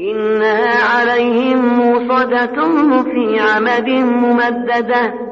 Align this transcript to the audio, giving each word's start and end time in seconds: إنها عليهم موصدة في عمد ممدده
إنها 0.00 0.84
عليهم 0.96 1.78
موصدة 1.78 2.54
في 3.02 3.40
عمد 3.40 3.88
ممدده 3.88 5.29